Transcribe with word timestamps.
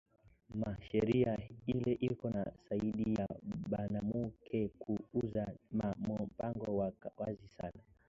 Ma 0.59 0.71
sheria 0.87 1.33
ile 1.71 1.93
iko 2.09 2.25
na 2.35 2.43
saidiya 2.65 3.27
banamuke 3.71 4.59
ku 4.81 4.93
uza 5.21 5.45
ma 5.77 5.89
npango 6.09 6.65
ni 6.67 6.77
wazi 7.21 7.47
sana 7.57 7.81